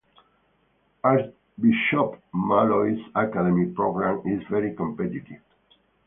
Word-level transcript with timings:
Archbishop 1.03 2.19
Molloy's 2.33 3.05
academic 3.15 3.75
program 3.75 4.23
is 4.25 4.41
very 4.49 4.73
competitive. 4.75 5.39